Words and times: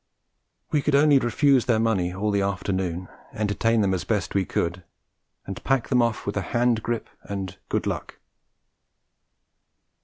We 0.71 0.81
could 0.81 0.95
only 0.95 1.19
refuse 1.19 1.65
their 1.65 1.77
money 1.77 2.11
all 2.11 2.31
the 2.31 2.41
afternoon, 2.41 3.07
entertain 3.33 3.81
them 3.81 3.93
as 3.93 4.03
best 4.03 4.33
we 4.33 4.45
could, 4.45 4.81
and 5.45 5.63
pack 5.63 5.89
them 5.89 6.01
off 6.01 6.25
with 6.25 6.35
a 6.35 6.41
hand 6.41 6.81
grip 6.81 7.07
and 7.23 7.55
'Good 7.69 7.85
luck!' 7.85 8.17